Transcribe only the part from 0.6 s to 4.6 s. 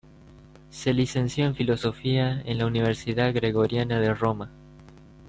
Se licenció en Filosofía en la Universidad Gregoriana de Roma.